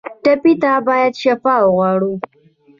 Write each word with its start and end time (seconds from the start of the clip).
ټپي 0.23 0.53
ته 0.61 0.71
باید 0.87 1.13
شفا 1.21 1.55
وغواړو. 1.63 2.13